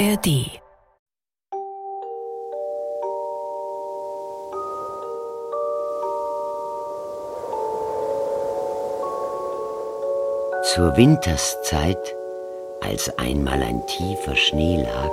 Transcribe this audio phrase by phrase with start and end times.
[0.00, 0.48] ARD
[10.62, 11.98] Zur Winterszeit,
[12.80, 15.10] als einmal ein tiefer Schnee lag,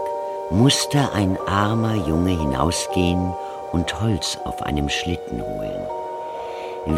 [0.51, 3.33] musste ein armer Junge hinausgehen
[3.73, 5.87] und Holz auf einem Schlitten holen.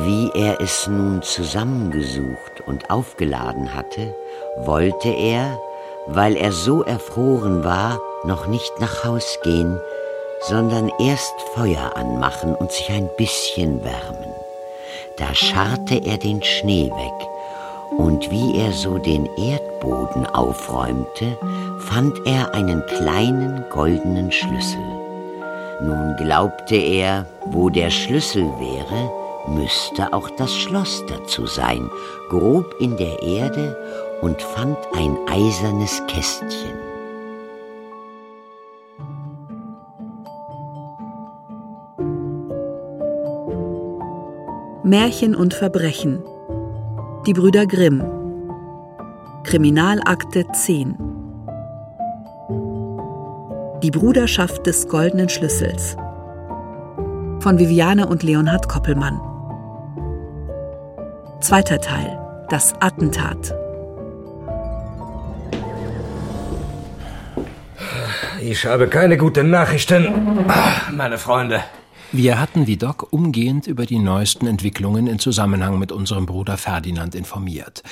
[0.06, 4.14] Wie er es nun zusammengesucht und aufgeladen hatte,
[4.58, 5.60] wollte er,
[6.12, 9.80] weil er so erfroren war, noch nicht nach Haus gehen,
[10.42, 14.34] sondern erst Feuer anmachen und sich ein bisschen wärmen.
[15.18, 17.28] Da scharrte er den Schnee weg,
[17.98, 21.38] und wie er so den Erdboden aufräumte,
[21.80, 24.80] fand er einen kleinen goldenen Schlüssel.
[25.82, 29.12] Nun glaubte er, wo der Schlüssel wäre,
[29.48, 31.90] müsste auch das Schloss dazu sein,
[32.30, 33.76] grob in der Erde
[34.22, 36.78] und fand ein eisernes Kästchen.
[44.84, 46.24] Märchen und Verbrechen.
[47.28, 48.04] Die Brüder Grimm.
[49.44, 50.98] Kriminalakte 10
[53.84, 55.96] Die Bruderschaft des goldenen Schlüssels.
[57.40, 59.22] Von Viviane und Leonhard Koppelmann.
[61.40, 62.18] Zweiter Teil.
[62.50, 63.54] Das Attentat
[68.42, 70.08] Ich habe keine guten Nachrichten,
[70.92, 71.64] meine Freunde.
[72.12, 77.84] Wir hatten Vidocq umgehend über die neuesten Entwicklungen in Zusammenhang mit unserem Bruder Ferdinand informiert.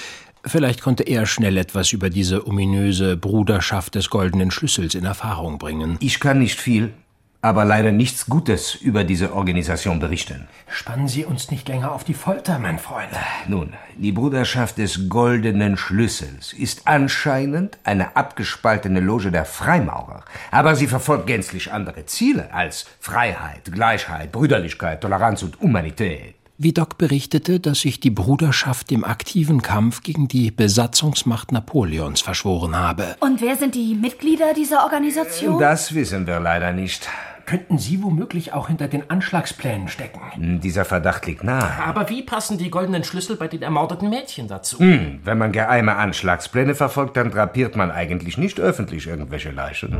[0.45, 5.97] Vielleicht konnte er schnell etwas über diese ominöse Bruderschaft des goldenen Schlüssels in Erfahrung bringen.
[5.99, 6.93] Ich kann nicht viel,
[7.41, 10.47] aber leider nichts Gutes über diese Organisation berichten.
[10.67, 13.09] Spannen Sie uns nicht länger auf die Folter, mein Freund.
[13.47, 20.87] Nun, die Bruderschaft des Goldenen Schlüssels ist anscheinend eine abgespaltene Loge der Freimaurer, aber sie
[20.87, 26.35] verfolgt gänzlich andere Ziele als Freiheit, Gleichheit, Brüderlichkeit, Toleranz und Humanität.
[26.59, 33.15] Vidocq berichtete, dass sich die Bruderschaft im aktiven Kampf gegen die Besatzungsmacht Napoleons verschworen habe.
[33.19, 35.59] Und wer sind die Mitglieder dieser Organisation?
[35.59, 37.07] Das wissen wir leider nicht.
[37.47, 40.59] Könnten Sie womöglich auch hinter den Anschlagsplänen stecken?
[40.59, 41.81] Dieser Verdacht liegt nahe.
[41.81, 44.79] Aber wie passen die goldenen Schlüssel bei den ermordeten Mädchen dazu?
[44.79, 49.97] Hm, wenn man geheime Anschlagspläne verfolgt, dann drapiert man eigentlich nicht öffentlich irgendwelche Leichen.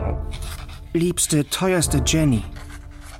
[0.91, 2.43] Liebste, teuerste Jenny,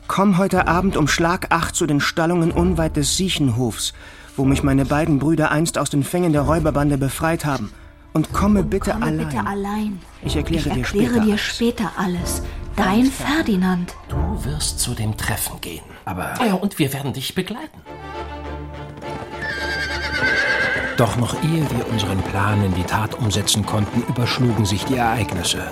[0.10, 3.94] komm heute Abend um Schlag acht zu den Stallungen unweit des Siechenhofs,
[4.36, 7.72] wo mich meine beiden Brüder einst aus den Fängen der Räuberbande befreit haben.
[8.18, 9.18] Und komme bitte Komme allein.
[9.30, 10.00] bitte allein.
[10.24, 11.42] Ich erkläre Ich dir erkläre später dir alles.
[11.42, 12.42] später alles.
[12.76, 13.94] Dein Ferdinand.
[14.10, 15.84] Du wirst zu dem Treffen gehen.
[16.04, 17.80] Aber Ah Ja, und wir werden dich begleiten.
[20.98, 25.68] Doch noch ehe wir unseren Plan in die Tat umsetzen konnten, überschlugen sich die Ereignisse.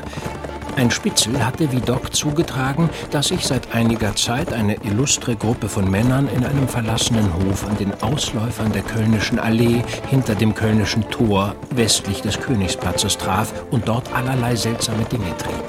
[0.77, 6.27] Ein Spitzel hatte Vidocq zugetragen, dass sich seit einiger Zeit eine illustre Gruppe von Männern
[6.27, 12.21] in einem verlassenen Hof an den Ausläufern der Kölnischen Allee hinter dem Kölnischen Tor westlich
[12.21, 15.63] des Königsplatzes traf und dort allerlei seltsame Dinge trieb.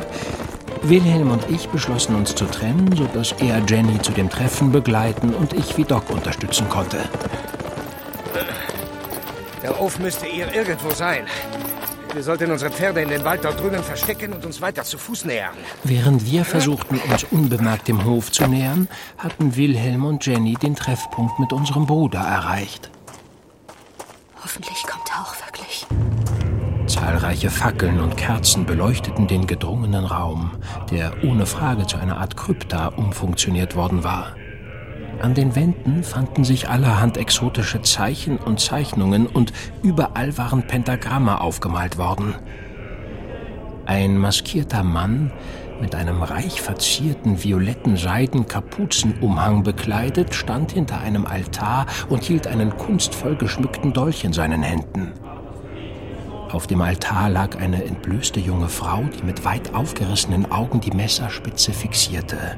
[0.82, 5.52] Wilhelm und ich beschlossen uns zu trennen, sodass er Jenny zu dem Treffen begleiten und
[5.52, 6.98] ich Vidocq unterstützen konnte.
[9.62, 11.26] Der Hof müsste hier irgendwo sein.
[12.16, 15.26] Wir sollten unsere Pferde in den Wald dort drüben verstecken und uns weiter zu Fuß
[15.26, 15.52] nähern.
[15.84, 18.88] Während wir versuchten, uns unbemerkt dem Hof zu nähern,
[19.18, 22.90] hatten Wilhelm und Jenny den Treffpunkt mit unserem Bruder erreicht.
[24.42, 25.86] Hoffentlich kommt er auch wirklich.
[26.86, 30.52] Zahlreiche Fackeln und Kerzen beleuchteten den gedrungenen Raum,
[30.90, 34.34] der ohne Frage zu einer Art Krypta umfunktioniert worden war.
[35.20, 41.96] An den Wänden fanden sich allerhand exotische Zeichen und Zeichnungen und überall waren Pentagramme aufgemalt
[41.96, 42.34] worden.
[43.86, 45.32] Ein maskierter Mann
[45.80, 53.36] mit einem reich verzierten violetten Seidenkapuzenumhang bekleidet stand hinter einem Altar und hielt einen kunstvoll
[53.36, 55.12] geschmückten Dolch in seinen Händen.
[56.50, 61.72] Auf dem Altar lag eine entblößte junge Frau, die mit weit aufgerissenen Augen die Messerspitze
[61.72, 62.56] fixierte.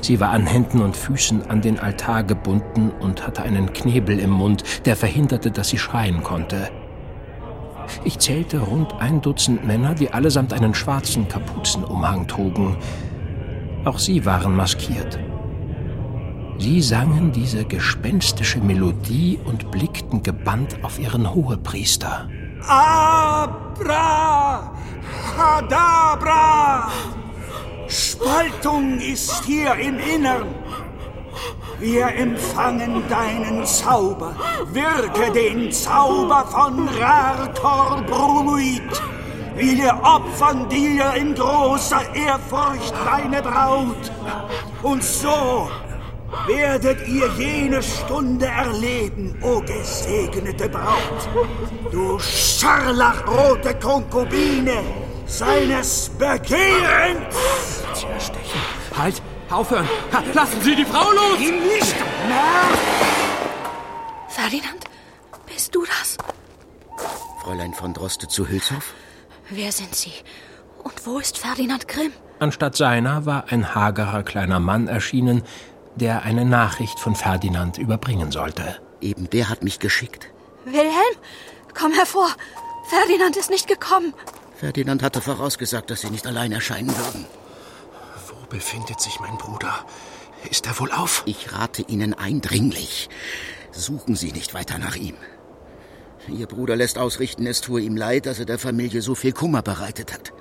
[0.00, 4.30] Sie war an Händen und Füßen an den Altar gebunden und hatte einen Knebel im
[4.30, 6.70] Mund, der verhinderte, dass sie schreien konnte.
[8.04, 12.76] Ich zählte rund ein Dutzend Männer, die allesamt einen schwarzen Kapuzenumhang trugen.
[13.84, 15.18] Auch sie waren maskiert.
[16.58, 22.28] Sie sangen diese gespenstische Melodie und blickten gebannt auf ihren Hohepriester.
[22.68, 24.20] Abrahadabra!
[27.90, 30.54] Spaltung ist hier im Innern.
[31.80, 34.36] Wir empfangen deinen Zauber.
[34.72, 39.02] Wirke den Zauber von Rartor Brunuit.
[39.56, 44.12] Wir opfern dir in großer Ehrfurcht deine Braut.
[44.82, 45.68] Und so
[46.46, 51.28] werdet ihr jene Stunde erleben, o gesegnete Braut.
[51.90, 54.99] Du scharlachrote Konkubine
[55.30, 57.34] seines Begehrens.
[57.94, 58.60] Sie erstechen.
[58.96, 59.88] Halt, aufhören.
[60.34, 61.40] Lassen Sie die Frau los!
[61.40, 61.96] Ihm nicht
[62.28, 62.78] nach!
[64.28, 64.84] Ferdinand,
[65.46, 66.16] bist du das?
[67.42, 68.92] Fräulein von Droste zu Hülshoff?
[69.48, 70.12] Wer sind Sie?
[70.82, 72.12] Und wo ist Ferdinand Grimm?
[72.38, 75.42] Anstatt seiner war ein hagerer kleiner Mann erschienen,
[75.94, 78.78] der eine Nachricht von Ferdinand überbringen sollte.
[79.00, 80.28] Eben der hat mich geschickt.
[80.64, 81.16] Wilhelm,
[81.78, 82.28] komm hervor.
[82.88, 84.14] Ferdinand ist nicht gekommen.
[84.60, 87.24] Ferdinand hatte vorausgesagt, dass Sie nicht allein erscheinen würden.
[88.28, 89.86] Wo befindet sich mein Bruder?
[90.50, 91.22] Ist er wohl auf?
[91.24, 93.08] Ich rate Ihnen eindringlich.
[93.72, 95.16] Suchen Sie nicht weiter nach ihm.
[96.28, 99.62] Ihr Bruder lässt ausrichten, es tue ihm leid, dass er der Familie so viel Kummer
[99.62, 100.34] bereitet hat.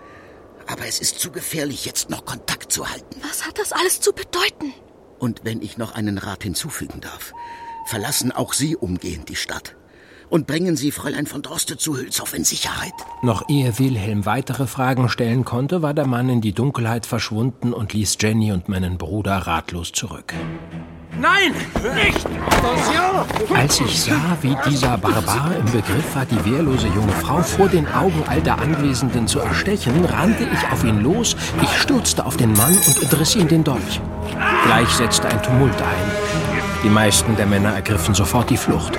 [0.67, 3.21] Aber es ist zu gefährlich, jetzt noch Kontakt zu halten.
[3.25, 4.73] Was hat das alles zu bedeuten?
[5.17, 7.31] Und wenn ich noch einen Rat hinzufügen darf,
[7.85, 9.77] verlassen auch Sie umgehend die Stadt.
[10.29, 12.93] Und bringen Sie Fräulein von Droste zu Hülshoff in Sicherheit.
[13.23, 17.93] Noch ehe Wilhelm weitere Fragen stellen konnte, war der Mann in die Dunkelheit verschwunden und
[17.93, 20.33] ließ Jenny und meinen Bruder ratlos zurück.
[21.19, 21.53] Nein!
[21.95, 22.25] Nicht!
[23.53, 27.87] Als ich sah, wie dieser Barbar im Begriff war, die wehrlose junge Frau vor den
[27.87, 32.53] Augen all der Anwesenden zu erstechen, rannte ich auf ihn los, ich stürzte auf den
[32.53, 33.99] Mann und entriss ihm den Dolch.
[34.65, 36.11] Gleich setzte ein Tumult ein.
[36.83, 38.97] Die meisten der Männer ergriffen sofort die Flucht.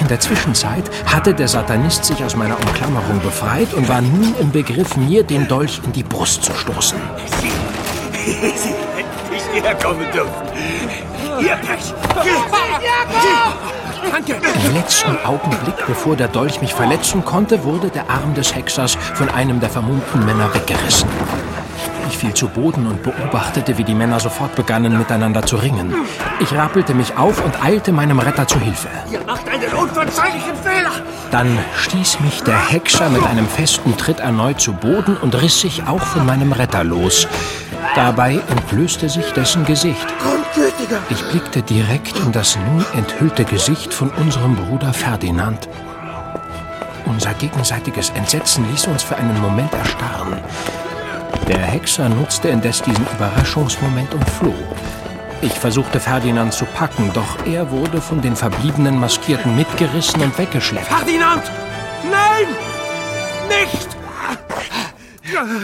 [0.00, 4.50] In der Zwischenzeit hatte der Satanist sich aus meiner Umklammerung befreit und war nun im
[4.50, 6.98] Begriff, mir den Dolch in die Brust zu stoßen.
[8.24, 10.32] Sie hätten nicht hierher kommen dürfen.
[11.40, 11.94] Ihr Pech!
[14.10, 14.34] Danke!
[14.66, 19.28] Im letzten Augenblick, bevor der Dolch mich verletzen konnte, wurde der Arm des Hexers von
[19.28, 21.08] einem der vermummten Männer weggerissen.
[22.10, 25.94] Ich fiel zu Boden und beobachtete, wie die Männer sofort begannen, miteinander zu ringen.
[26.40, 28.88] Ich rappelte mich auf und eilte meinem Retter zu Hilfe.
[29.12, 30.90] Ihr macht einen unverzeihlichen Fehler!
[31.30, 35.86] Dann stieß mich der Hexer mit einem festen Tritt erneut zu Boden und riss sich
[35.86, 37.28] auch von meinem Retter los.
[37.94, 40.06] Dabei entblößte sich dessen Gesicht.
[41.10, 45.68] Ich blickte direkt in das nun enthüllte Gesicht von unserem Bruder Ferdinand.
[47.06, 50.40] Unser gegenseitiges Entsetzen ließ uns für einen Moment erstarren.
[51.50, 54.54] Der Hexer nutzte indes diesen Überraschungsmoment und floh.
[55.42, 60.86] Ich versuchte Ferdinand zu packen, doch er wurde von den verbliebenen Maskierten mitgerissen und weggeschleppt.
[60.86, 61.42] Ferdinand!
[62.08, 62.46] Nein!
[63.48, 63.88] Nicht!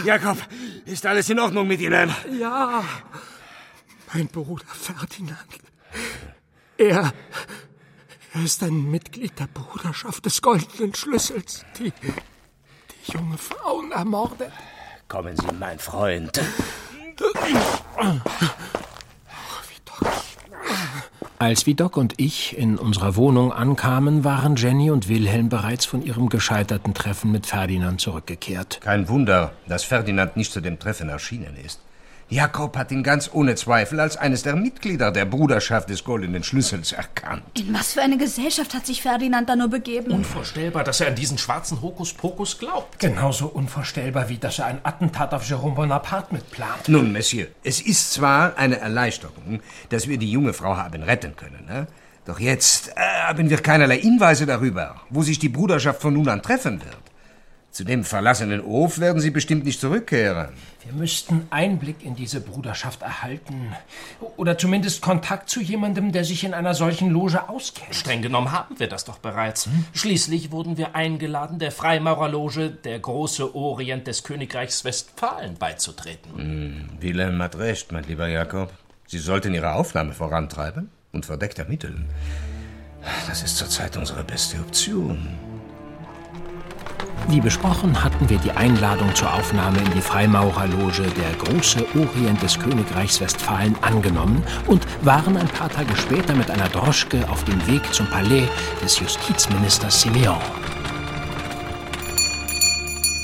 [0.04, 0.38] Jakob,
[0.86, 2.12] ist alles in Ordnung mit Ihnen?
[2.36, 2.82] Ja,
[4.12, 5.38] mein Bruder Ferdinand.
[6.78, 7.12] Er,
[8.34, 14.50] er ist ein Mitglied der Bruderschaft des Goldenen Schlüssels, die die junge Frauen ermordet.
[15.08, 16.40] Kommen Sie, mein Freund.
[21.38, 26.28] Als Vidocq und ich in unserer Wohnung ankamen, waren Jenny und Wilhelm bereits von ihrem
[26.28, 28.80] gescheiterten Treffen mit Ferdinand zurückgekehrt.
[28.80, 31.80] Kein Wunder, dass Ferdinand nicht zu dem Treffen erschienen ist.
[32.28, 36.90] Jakob hat ihn ganz ohne Zweifel als eines der Mitglieder der Bruderschaft des Goldenen Schlüssels
[36.90, 37.44] erkannt.
[37.56, 40.10] In was für eine Gesellschaft hat sich Ferdinand da nur begeben?
[40.10, 42.98] Unvorstellbar, dass er an diesen schwarzen Hokuspokus glaubt.
[42.98, 46.88] Genauso unvorstellbar, wie dass er ein Attentat auf Jérôme Bonaparte mitplant.
[46.88, 51.64] Nun, Monsieur, es ist zwar eine Erleichterung, dass wir die junge Frau haben retten können,
[51.68, 51.86] ne?
[52.24, 56.42] doch jetzt äh, haben wir keinerlei Hinweise darüber, wo sich die Bruderschaft von nun an
[56.42, 56.96] treffen wird.
[57.76, 60.48] Zu dem verlassenen Hof werden sie bestimmt nicht zurückkehren.
[60.82, 63.74] Wir müssten Einblick in diese Bruderschaft erhalten.
[64.38, 67.94] Oder zumindest Kontakt zu jemandem, der sich in einer solchen Loge auskennt.
[67.94, 69.68] Streng genommen haben wir das doch bereits.
[69.92, 76.88] Schließlich wurden wir eingeladen, der Freimaurerloge der große Orient des Königreichs Westfalen beizutreten.
[76.98, 78.72] Wilhelm hat recht, mein lieber Jakob.
[79.06, 82.06] Sie sollten Ihre Aufnahme vorantreiben und verdeckt ermitteln.
[83.28, 85.55] Das ist zurzeit unsere beste Option.
[87.28, 92.58] Wie besprochen hatten wir die Einladung zur Aufnahme in die Freimaurerloge der große Orient des
[92.58, 97.92] Königreichs Westfalen angenommen und waren ein paar Tage später mit einer Droschke auf dem Weg
[97.92, 98.48] zum Palais
[98.82, 100.38] des Justizministers Simeon.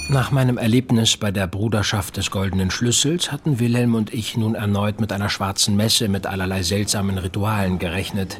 [0.08, 5.00] Nach meinem Erlebnis bei der Bruderschaft des Goldenen Schlüssels hatten Wilhelm und ich nun erneut
[5.00, 8.38] mit einer schwarzen Messe mit allerlei seltsamen Ritualen gerechnet.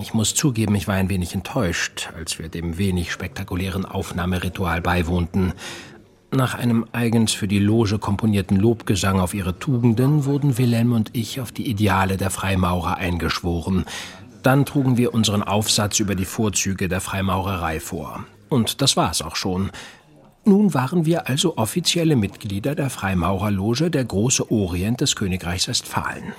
[0.00, 5.52] Ich muss zugeben, ich war ein wenig enttäuscht, als wir dem wenig spektakulären Aufnahmeritual beiwohnten.
[6.30, 11.40] Nach einem eigens für die Loge komponierten Lobgesang auf ihre Tugenden wurden Wilhelm und ich
[11.40, 13.86] auf die Ideale der Freimaurer eingeschworen.
[14.42, 18.24] Dann trugen wir unseren Aufsatz über die Vorzüge der Freimaurerei vor.
[18.48, 19.70] Und das war es auch schon.
[20.44, 26.34] Nun waren wir also offizielle Mitglieder der Freimaurerloge der Große Orient des Königreichs Westfalen.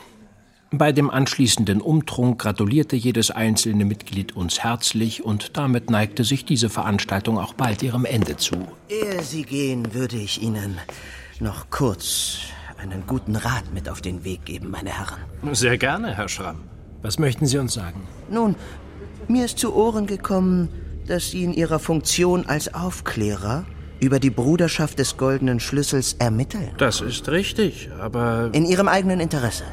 [0.72, 6.70] Bei dem anschließenden Umtrunk gratulierte jedes einzelne Mitglied uns herzlich und damit neigte sich diese
[6.70, 8.68] Veranstaltung auch bald ihrem Ende zu.
[8.90, 10.78] Ehe Sie gehen, würde ich Ihnen
[11.40, 12.40] noch kurz
[12.78, 15.22] einen guten Rat mit auf den Weg geben, meine Herren.
[15.54, 16.58] Sehr gerne, Herr Schramm.
[17.02, 18.02] Was möchten Sie uns sagen?
[18.30, 18.56] Nun,
[19.30, 20.68] mir ist zu Ohren gekommen,
[21.08, 23.66] dass Sie in Ihrer Funktion als Aufklärer
[24.02, 26.72] über die Bruderschaft des Goldenen Schlüssels ermitteln.
[26.78, 28.50] Das ist richtig, aber.
[28.52, 29.64] In Ihrem eigenen Interesse.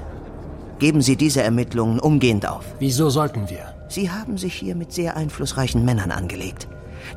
[0.78, 2.64] Geben Sie diese Ermittlungen umgehend auf.
[2.78, 3.74] Wieso sollten wir?
[3.88, 6.68] Sie haben sich hier mit sehr einflussreichen Männern angelegt,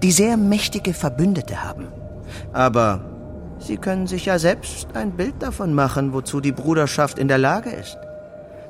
[0.04, 1.88] die sehr mächtige Verbündete haben.
[2.54, 3.02] Aber
[3.60, 7.72] Sie können sich ja selbst ein Bild davon machen, wozu die Bruderschaft in der Lage
[7.72, 7.98] ist.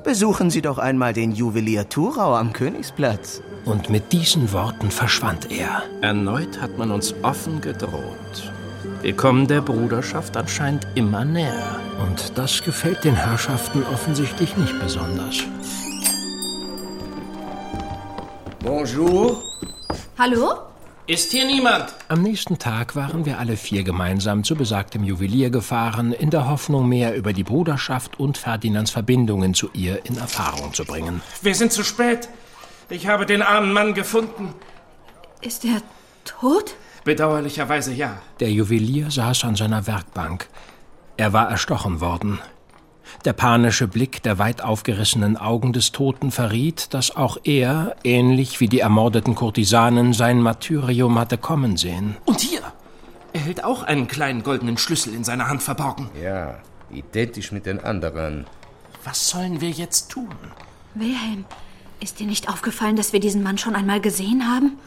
[0.02, 3.42] Besuchen Sie doch einmal den Juwelier Thurau am Königsplatz.
[3.66, 5.82] Und mit diesen Worten verschwand er.
[6.00, 8.52] Erneut hat man uns offen gedroht.
[9.00, 11.78] Wir kommen der Bruderschaft anscheinend immer näher.
[12.00, 15.44] Und das gefällt den Herrschaften offensichtlich nicht besonders.
[18.58, 19.40] Bonjour.
[20.18, 20.52] Hallo?
[21.06, 21.94] Ist hier niemand?
[22.08, 26.88] Am nächsten Tag waren wir alle vier gemeinsam zu besagtem Juwelier gefahren, in der Hoffnung,
[26.88, 31.22] mehr über die Bruderschaft und Ferdinands Verbindungen zu ihr in Erfahrung zu bringen.
[31.40, 32.28] Wir sind zu spät.
[32.90, 34.54] Ich habe den armen Mann gefunden.
[35.40, 35.82] Ist er
[36.24, 36.74] tot?
[37.04, 38.18] Bedauerlicherweise ja.
[38.40, 40.48] Der Juwelier saß an seiner Werkbank.
[41.16, 42.38] Er war erstochen worden.
[43.24, 48.68] Der panische Blick der weit aufgerissenen Augen des Toten verriet, dass auch er, ähnlich wie
[48.68, 52.16] die ermordeten Kurtisanen, sein Martyrium hatte kommen sehen.
[52.24, 52.60] Und hier!
[53.32, 56.08] Er hält auch einen kleinen goldenen Schlüssel in seiner Hand verborgen.
[56.22, 56.58] Ja,
[56.90, 58.46] identisch mit den anderen.
[59.04, 60.34] Was sollen wir jetzt tun?
[60.94, 61.44] Wilhelm,
[62.00, 64.78] ist dir nicht aufgefallen, dass wir diesen Mann schon einmal gesehen haben?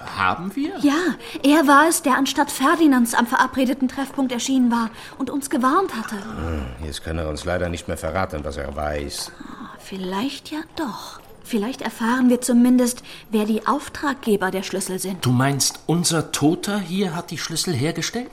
[0.00, 0.78] Haben wir?
[0.80, 5.94] Ja, er war es, der anstatt Ferdinands am verabredeten Treffpunkt erschienen war und uns gewarnt
[5.94, 6.16] hatte.
[6.16, 9.32] Hm, jetzt kann er uns leider nicht mehr verraten, was er weiß.
[9.78, 11.20] Vielleicht ja doch.
[11.48, 15.24] Vielleicht erfahren wir zumindest, wer die Auftraggeber der Schlüssel sind.
[15.24, 18.30] Du meinst, unser Toter hier hat die Schlüssel hergestellt?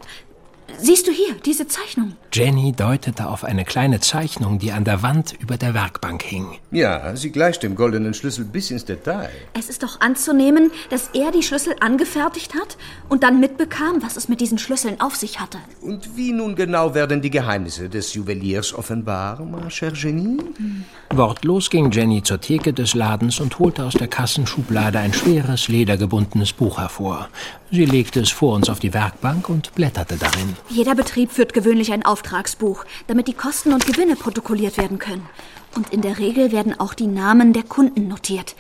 [0.78, 2.14] Siehst du hier, diese Zeichnung?
[2.34, 6.48] Jenny deutete auf eine kleine Zeichnung, die an der Wand über der Werkbank hing.
[6.72, 9.30] Ja, sie gleicht dem goldenen Schlüssel bis ins Detail.
[9.54, 14.28] Es ist doch anzunehmen, dass er die Schlüssel angefertigt hat und dann mitbekam, was es
[14.28, 15.60] mit diesen Schlüsseln auf sich hatte.
[15.82, 20.40] Und wie nun genau werden die Geheimnisse des Juweliers offenbar, ma chère Genie?
[20.58, 20.84] Hm.
[21.12, 26.52] Wortlos ging Jenny zur Theke des Ladens und holte aus der Kassenschublade ein schweres, ledergebundenes
[26.52, 27.30] Buch hervor.
[27.72, 30.56] Sie legte es vor uns auf die Werkbank und blätterte darin.
[30.70, 35.28] Jeder Betrieb führt gewöhnlich ein Auftragsbuch, damit die Kosten und Gewinne protokolliert werden können.
[35.76, 38.56] Und in der Regel werden auch die Namen der Kunden notiert.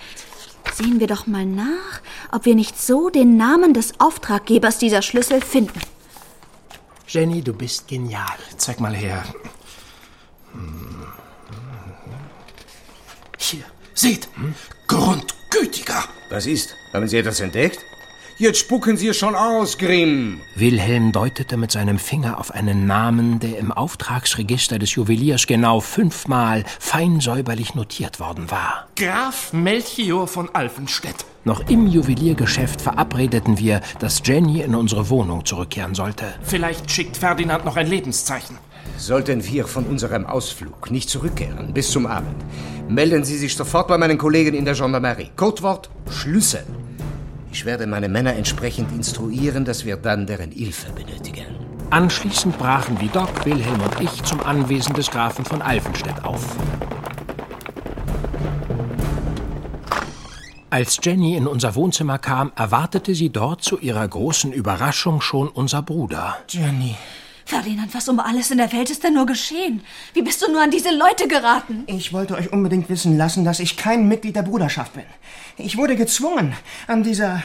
[0.73, 5.39] Sehen wir doch mal nach, ob wir nicht so den Namen des Auftraggebers dieser Schlüssel
[5.41, 5.79] finden.
[7.07, 8.37] Jenny, du bist genial.
[8.57, 9.23] Zeig mal her.
[13.37, 14.27] Hier, seht,
[14.87, 16.03] Grundgütiger.
[16.29, 16.75] Was ist?
[16.91, 17.79] Haben Sie etwas entdeckt?
[18.37, 20.41] Jetzt spucken Sie es schon aus, Grimm.
[20.55, 26.65] Wilhelm deutete mit seinem Finger auf einen Namen, der im Auftragsregister des Juweliers genau fünfmal
[26.77, 28.89] fein säuberlich notiert worden war.
[28.97, 31.23] Graf Melchior von Alfenstedt.
[31.45, 36.25] Noch im Juweliergeschäft verabredeten wir, dass Jenny in unsere Wohnung zurückkehren sollte.
[36.41, 38.57] Vielleicht schickt Ferdinand noch ein Lebenszeichen.
[38.97, 42.35] Sollten wir von unserem Ausflug nicht zurückkehren bis zum Abend,
[42.89, 45.31] melden Sie sich sofort bei meinen Kollegen in der Gendarmerie.
[45.37, 46.65] Codewort Schlüssel.
[47.55, 51.45] Ich werde meine Männer entsprechend instruieren, dass wir dann deren Hilfe benötigen.
[51.89, 56.43] Anschließend brachen wie Doc, Wilhelm und ich zum Anwesen des Grafen von Alfenstedt auf.
[60.69, 65.81] Als Jenny in unser Wohnzimmer kam, erwartete sie dort zu ihrer großen Überraschung schon unser
[65.81, 66.35] Bruder.
[66.49, 66.97] Jenny.
[67.45, 69.81] Ferdinand, was um alles in der Welt ist denn nur geschehen?
[70.13, 71.83] Wie bist du nur an diese Leute geraten?
[71.85, 75.03] Ich wollte euch unbedingt wissen lassen, dass ich kein Mitglied der Bruderschaft bin.
[75.57, 76.55] Ich wurde gezwungen,
[76.87, 77.43] an dieser,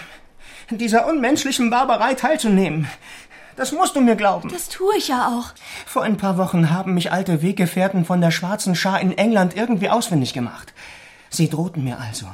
[0.71, 2.89] dieser unmenschlichen Barbarei teilzunehmen.
[3.57, 4.49] Das musst du mir glauben.
[4.49, 5.53] Das tue ich ja auch.
[5.85, 9.91] Vor ein paar Wochen haben mich alte Weggefährten von der Schwarzen Schar in England irgendwie
[9.91, 10.73] ausfindig gemacht.
[11.33, 12.27] Sie drohten mir also.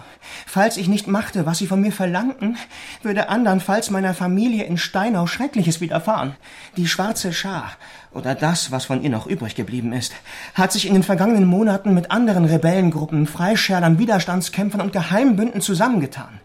[0.47, 2.57] Falls ich nicht machte, was sie von mir verlangten,
[3.03, 6.35] würde andernfalls meiner Familie in Steinau Schreckliches widerfahren.
[6.79, 7.73] Die schwarze Schar,
[8.12, 10.15] oder das, was von ihr noch übrig geblieben ist,
[10.55, 16.41] hat sich in den vergangenen Monaten mit anderen Rebellengruppen, Freischärlern, Widerstandskämpfern und Geheimbünden zusammengetan.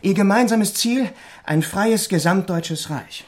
[0.00, 1.10] Ihr gemeinsames Ziel,
[1.44, 3.24] ein freies gesamtdeutsches Reich.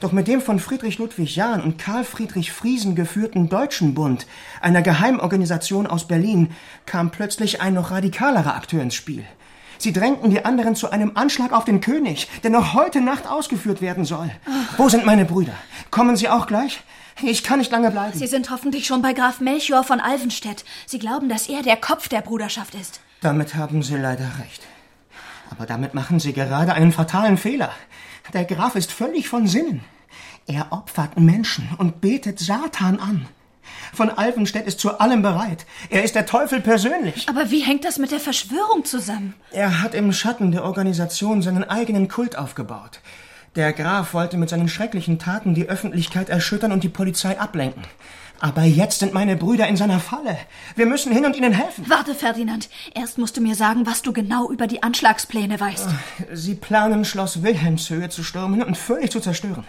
[0.00, 4.26] Doch mit dem von Friedrich Ludwig Jahn und Karl Friedrich Friesen geführten Deutschen Bund,
[4.60, 6.50] einer Geheimorganisation aus Berlin,
[6.86, 9.24] kam plötzlich ein noch radikalerer Akteur ins Spiel.
[9.78, 13.80] Sie drängten die anderen zu einem Anschlag auf den König, der noch heute Nacht ausgeführt
[13.80, 14.30] werden soll.
[14.76, 15.54] Wo sind meine Brüder?
[15.90, 16.80] Kommen Sie auch gleich?
[17.20, 18.16] Ich kann nicht lange bleiben.
[18.16, 20.64] Sie sind hoffentlich schon bei Graf Melchior von Alvenstedt.
[20.86, 23.00] Sie glauben, dass er der Kopf der Bruderschaft ist.
[23.20, 24.62] Damit haben Sie leider recht.
[25.50, 27.72] Aber damit machen Sie gerade einen fatalen Fehler.
[28.32, 29.84] Der Graf ist völlig von Sinnen.
[30.46, 33.28] Er opfert Menschen und betet Satan an.
[33.92, 35.66] Von Alvenstedt ist zu allem bereit.
[35.90, 37.28] Er ist der Teufel persönlich.
[37.28, 39.34] Aber wie hängt das mit der Verschwörung zusammen?
[39.50, 43.00] Er hat im Schatten der Organisation seinen eigenen Kult aufgebaut.
[43.54, 47.82] Der Graf wollte mit seinen schrecklichen Taten die Öffentlichkeit erschüttern und die Polizei ablenken.
[48.42, 50.36] Aber jetzt sind meine Brüder in seiner Falle.
[50.74, 51.84] Wir müssen hin und ihnen helfen.
[51.86, 52.68] Warte, Ferdinand.
[52.92, 55.88] Erst musst du mir sagen, was du genau über die Anschlagspläne weißt.
[56.32, 59.64] Sie planen, Schloss Wilhelmshöhe zu stürmen und völlig zu zerstören.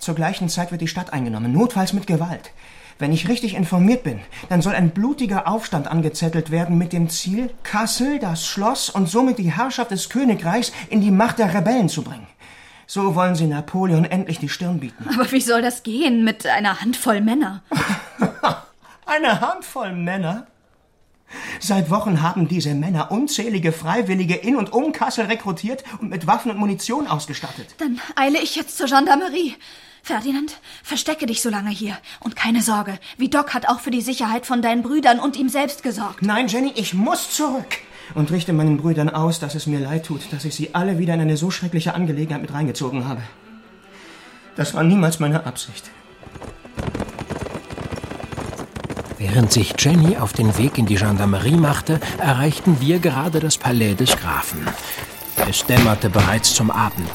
[0.00, 2.50] Zur gleichen Zeit wird die Stadt eingenommen, notfalls mit Gewalt.
[2.98, 7.50] Wenn ich richtig informiert bin, dann soll ein blutiger Aufstand angezettelt werden mit dem Ziel,
[7.62, 12.02] Kassel, das Schloss und somit die Herrschaft des Königreichs in die Macht der Rebellen zu
[12.02, 12.26] bringen.
[12.92, 15.08] So wollen sie Napoleon endlich die Stirn bieten.
[15.14, 17.62] Aber wie soll das gehen mit einer Handvoll Männer?
[19.06, 20.48] Eine Handvoll Männer?
[21.60, 26.50] Seit Wochen haben diese Männer unzählige Freiwillige in und um Kassel rekrutiert und mit Waffen
[26.50, 27.76] und Munition ausgestattet.
[27.78, 29.54] Dann eile ich jetzt zur Gendarmerie.
[30.02, 31.96] Ferdinand, verstecke dich so lange hier.
[32.18, 35.84] Und keine Sorge, Vidocq hat auch für die Sicherheit von deinen Brüdern und ihm selbst
[35.84, 36.22] gesorgt.
[36.22, 37.78] Nein, Jenny, ich muss zurück.
[38.14, 41.14] Und richte meinen Brüdern aus, dass es mir leid tut, dass ich sie alle wieder
[41.14, 43.22] in eine so schreckliche Angelegenheit mit reingezogen habe.
[44.56, 45.90] Das war niemals meine Absicht.
[49.18, 53.94] Während sich Jenny auf den Weg in die Gendarmerie machte, erreichten wir gerade das Palais
[53.94, 54.66] des Grafen.
[55.48, 57.10] Es dämmerte bereits zum Abend.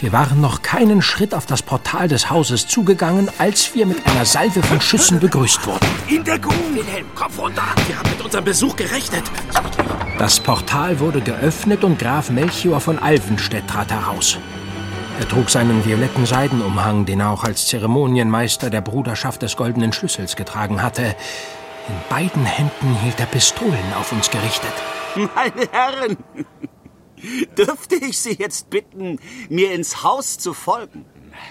[0.00, 4.24] Wir waren noch keinen Schritt auf das Portal des Hauses zugegangen, als wir mit einer
[4.24, 5.84] Salve von Schüssen begrüßt wurden.
[6.06, 6.52] In der Kuh!
[6.72, 7.64] Wilhelm, Kopf runter!
[7.88, 9.24] Wir haben mit unserem Besuch gerechnet.
[10.16, 14.38] Das Portal wurde geöffnet und Graf Melchior von Alvenstedt trat heraus.
[15.18, 20.36] Er trug seinen violetten Seidenumhang, den er auch als Zeremonienmeister der Bruderschaft des Goldenen Schlüssels
[20.36, 21.16] getragen hatte.
[21.88, 24.74] In beiden Händen hielt er Pistolen auf uns gerichtet.
[25.16, 26.16] Meine Herren,
[27.58, 31.04] Dürfte ich Sie jetzt bitten, mir ins Haus zu folgen?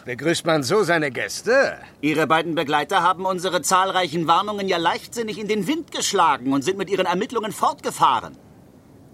[0.05, 1.77] Begrüßt man so seine Gäste?
[2.01, 6.77] Ihre beiden Begleiter haben unsere zahlreichen Warnungen ja leichtsinnig in den Wind geschlagen und sind
[6.77, 8.37] mit ihren Ermittlungen fortgefahren.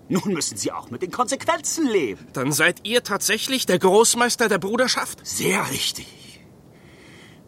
[0.09, 2.27] Nun müssen Sie auch mit den Konsequenzen leben.
[2.33, 5.25] Dann seid ihr tatsächlich der Großmeister der Bruderschaft?
[5.25, 6.41] Sehr richtig.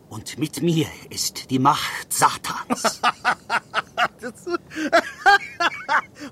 [0.08, 3.02] Und mit mir ist die Macht Satans.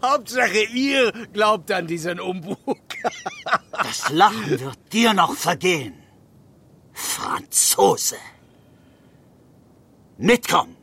[0.03, 2.57] Hauptsache, ihr glaubt an diesen Umbug.
[3.71, 5.93] das Lachen wird dir noch vergehen.
[6.91, 8.17] Franzose.
[10.17, 10.75] Mitkommen.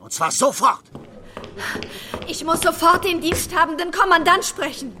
[0.00, 0.84] Und zwar sofort.
[2.26, 4.96] Ich muss sofort den diensthabenden Kommandant sprechen.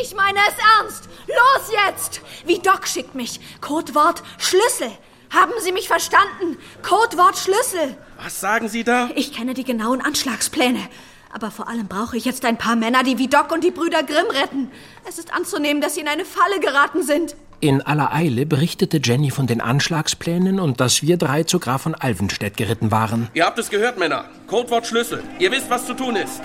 [0.00, 1.08] Ich meine es ernst.
[1.26, 2.20] Los jetzt!
[2.46, 3.40] Wie Doc schickt mich.
[3.60, 4.90] Codewort Schlüssel.
[5.30, 6.58] Haben Sie mich verstanden?
[6.82, 7.96] Codewort Schlüssel.
[8.22, 9.10] Was sagen Sie da?
[9.14, 10.88] Ich kenne die genauen Anschlagspläne.
[11.34, 14.04] Aber vor allem brauche ich jetzt ein paar Männer, die wie Doc und die Brüder
[14.04, 14.70] Grimm retten.
[15.08, 17.34] Es ist anzunehmen, dass sie in eine Falle geraten sind.
[17.58, 21.96] In aller Eile berichtete Jenny von den Anschlagsplänen und dass wir drei zu Graf von
[21.96, 23.30] Alvenstedt geritten waren.
[23.34, 24.26] Ihr habt es gehört, Männer.
[24.46, 25.24] Codewort Schlüssel.
[25.40, 26.40] Ihr wisst, was zu tun ist.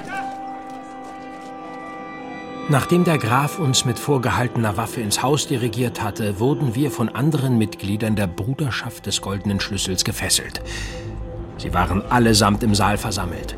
[2.68, 7.60] Nachdem der Graf uns mit vorgehaltener Waffe ins Haus dirigiert hatte, wurden wir von anderen
[7.60, 10.62] Mitgliedern der Bruderschaft des Goldenen Schlüssels gefesselt.
[11.58, 13.56] Sie waren allesamt im Saal versammelt.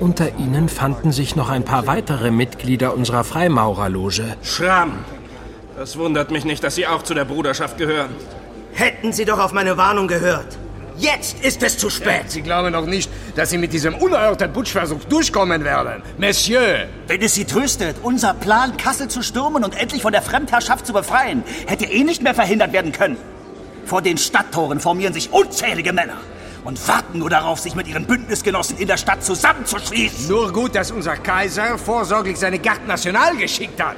[0.00, 4.34] Unter ihnen fanden sich noch ein paar weitere Mitglieder unserer Freimaurerloge.
[4.42, 5.04] Schramm!
[5.76, 8.08] Das wundert mich nicht, dass Sie auch zu der Bruderschaft gehören.
[8.72, 10.56] Hätten Sie doch auf meine Warnung gehört.
[10.96, 12.30] Jetzt ist es zu spät.
[12.30, 16.02] Sie glauben doch nicht, dass Sie mit diesem unerhörten Putschversuch durchkommen werden.
[16.16, 16.86] Monsieur!
[17.06, 20.94] Wenn es Sie tröstet, unser Plan, Kassel zu stürmen und endlich von der Fremdherrschaft zu
[20.94, 23.18] befreien, hätte eh nicht mehr verhindert werden können.
[23.84, 26.16] Vor den Stadttoren formieren sich unzählige Männer
[26.64, 30.28] und warten nur darauf, sich mit ihren Bündnisgenossen in der Stadt zusammenzuschließen.
[30.28, 33.96] Nur gut, dass unser Kaiser vorsorglich seine Garde National geschickt hat.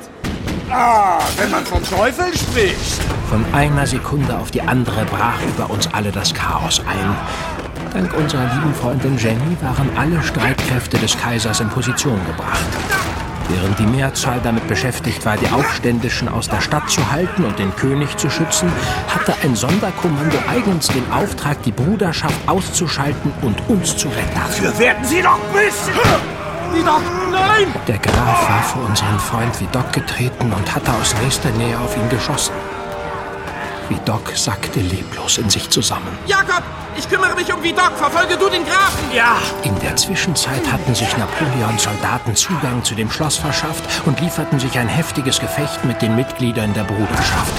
[0.70, 3.03] Ah, wenn man vom Teufel spricht.
[3.29, 7.16] Von einer Sekunde auf die andere brach über uns alle das Chaos ein.
[7.92, 13.21] Dank unserer lieben Freundin Jenny waren alle Streitkräfte des Kaisers in Position gebracht.
[13.55, 17.75] Während die Mehrzahl damit beschäftigt war, die Aufständischen aus der Stadt zu halten und den
[17.77, 18.73] König zu schützen,
[19.15, 24.35] hatte ein Sonderkommando eigens den Auftrag, die Bruderschaft auszuschalten und uns zu retten.
[24.35, 25.93] Dafür werden Sie doch müssen!
[26.73, 27.67] Vidocq, nein!
[27.87, 32.09] Der Graf war vor unseren Freund Vidocq getreten und hatte aus nächster Nähe auf ihn
[32.09, 32.55] geschossen.
[33.88, 36.18] Vidocq sackte leblos in sich zusammen.
[36.27, 36.62] Jakob,
[36.97, 37.97] ich kümmere mich um Vidocq.
[37.97, 39.12] Verfolge du den Grafen.
[39.14, 39.37] Ja.
[39.62, 44.79] In der Zwischenzeit hatten sich Napoleons Soldaten Zugang zu dem Schloss verschafft und lieferten sich
[44.79, 47.53] ein heftiges Gefecht mit den Mitgliedern der Bruderschaft.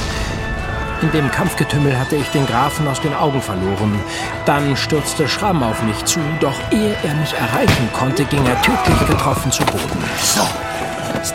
[1.01, 3.99] In dem Kampfgetümmel hatte ich den Grafen aus den Augen verloren.
[4.45, 9.07] Dann stürzte Schramm auf mich zu, doch ehe er mich erreichen konnte, ging er tödlich
[9.07, 10.03] getroffen zu Boden.
[10.21, 10.47] So,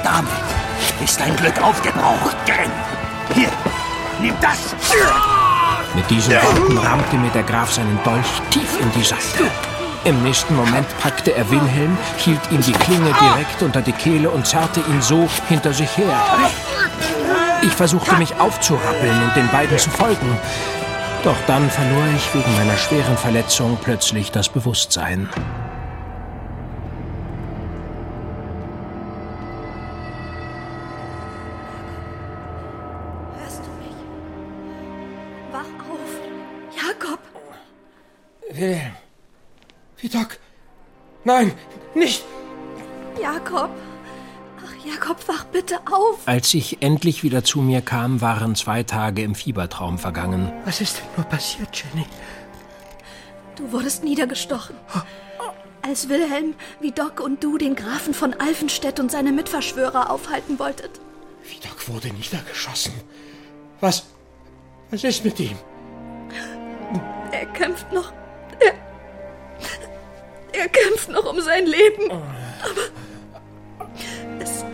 [0.02, 0.32] damit
[1.04, 2.70] ist dein Glück aufgebraucht, Grin.
[3.34, 3.50] Hier,
[4.20, 4.74] nimm das.
[5.94, 9.50] Mit diesen Worten rammte mir der Graf seinen Dolch tief in die Seite.
[10.04, 14.46] Im nächsten Moment packte er Wilhelm, hielt ihm die Klinge direkt unter die Kehle und
[14.46, 16.14] zerrte ihn so hinter sich her.
[17.62, 20.38] Ich versuchte mich aufzurappeln und den beiden zu folgen.
[21.24, 25.28] Doch dann verlor ich wegen meiner schweren Verletzung plötzlich das Bewusstsein.
[38.58, 38.96] Wilhelm.
[39.98, 40.38] Vidocq.
[41.24, 41.52] Nein,
[41.94, 42.24] nicht.
[43.20, 43.70] Jakob!
[44.64, 46.18] Ach, Jakob, wach bitte auf!
[46.26, 50.52] Als ich endlich wieder zu mir kam, waren zwei Tage im Fiebertraum vergangen.
[50.64, 52.06] Was ist denn nur passiert, Jenny?
[53.56, 54.76] Du wurdest niedergestochen.
[55.82, 61.00] Als Wilhelm, Vidocq und du den Grafen von Alfenstedt und seine Mitverschwörer aufhalten wolltet.
[61.44, 62.92] Vidocq wurde niedergeschossen.
[63.80, 64.04] Was.
[64.90, 65.56] Was ist mit ihm?
[67.30, 68.12] Er kämpft noch.
[70.58, 70.68] Er.
[70.68, 72.10] Kämpft noch um sein Leben.
[72.10, 72.38] Aber.
[74.40, 74.64] Es,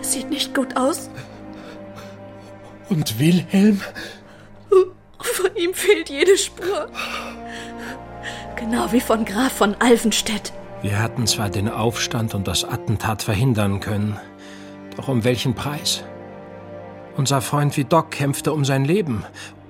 [0.00, 1.10] es sieht nicht gut aus.
[2.88, 3.80] Und Wilhelm?
[5.20, 6.88] Von ihm fehlt jede Spur.
[8.56, 10.52] Genau wie von Graf von Alfenstedt.
[10.82, 14.18] Wir hatten zwar den Aufstand und das Attentat verhindern können,
[14.96, 16.02] doch um welchen Preis?
[17.16, 19.24] Unser Freund Vidocq kämpfte um sein Leben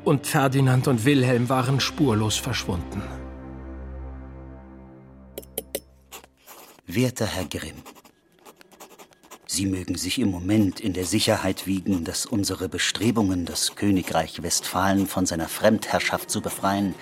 [0.05, 3.03] und Ferdinand und Wilhelm waren spurlos verschwunden.
[6.95, 7.83] Werter Herr Grimm,
[9.47, 15.07] Sie mögen sich im Moment in der Sicherheit wiegen, dass unsere Bestrebungen, das Königreich Westfalen
[15.07, 16.95] von seiner Fremdherrschaft zu befreien,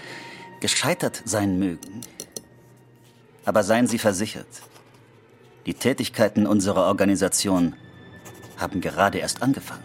[0.60, 2.02] gescheitert sein mögen.
[3.44, 4.62] Aber seien Sie versichert,
[5.66, 7.74] die Tätigkeiten unserer Organisation
[8.58, 9.82] haben gerade erst angefangen.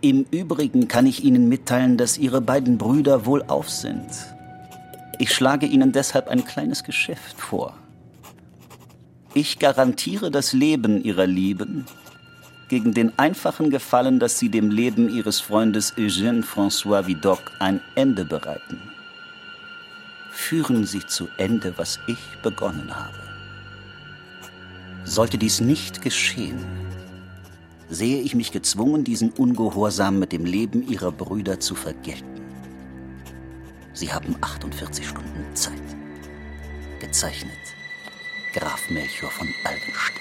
[0.00, 4.10] Im Übrigen kann ich Ihnen mitteilen, dass Ihre beiden Brüder wohlauf sind.
[5.18, 7.81] Ich schlage Ihnen deshalb ein kleines Geschäft vor.
[9.34, 11.86] Ich garantiere das Leben Ihrer Lieben
[12.68, 18.26] gegen den einfachen Gefallen, dass Sie dem Leben Ihres Freundes Eugène François Vidocq ein Ende
[18.26, 18.78] bereiten.
[20.30, 23.18] Führen Sie zu Ende, was ich begonnen habe.
[25.04, 26.58] Sollte dies nicht geschehen,
[27.88, 32.42] sehe ich mich gezwungen, diesen Ungehorsam mit dem Leben Ihrer Brüder zu vergelten.
[33.94, 35.82] Sie haben 48 Stunden Zeit.
[37.00, 37.81] Gezeichnet
[38.52, 40.20] Graf Melchior von Alvenstedt.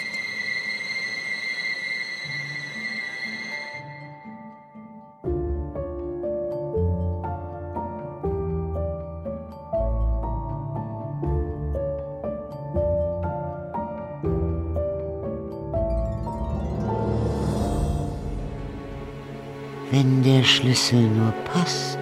[19.91, 21.99] Wenn der Schlüssel nur passt,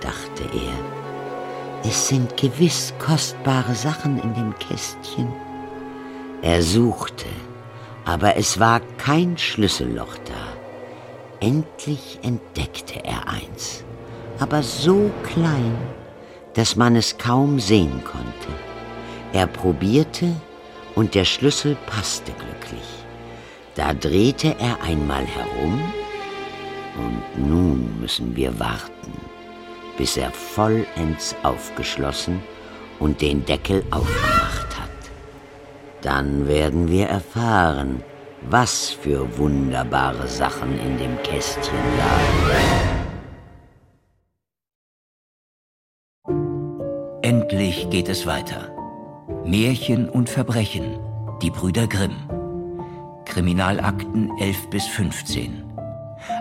[0.00, 1.88] dachte er.
[1.88, 5.49] Es sind gewiss kostbare Sachen in dem Kästchen.
[6.42, 7.26] Er suchte,
[8.04, 11.46] aber es war kein Schlüsselloch da.
[11.46, 13.84] Endlich entdeckte er eins,
[14.38, 15.76] aber so klein,
[16.54, 18.48] dass man es kaum sehen konnte.
[19.32, 20.34] Er probierte
[20.94, 22.88] und der Schlüssel passte glücklich.
[23.74, 25.80] Da drehte er einmal herum
[26.96, 29.12] und nun müssen wir warten,
[29.96, 32.42] bis er vollends aufgeschlossen
[32.98, 34.49] und den Deckel aufgemacht.
[36.02, 38.02] Dann werden wir erfahren,
[38.48, 43.00] was für wunderbare Sachen in dem Kästchen lagen.
[47.22, 48.74] Endlich geht es weiter.
[49.44, 50.98] Märchen und Verbrechen.
[51.42, 52.16] Die Brüder Grimm.
[53.26, 55.64] Kriminalakten 11 bis 15.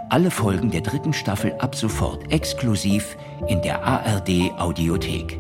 [0.10, 3.17] Alle Folgen der dritten Staffel ab sofort exklusiv
[3.48, 5.39] in der ARD Audiothek.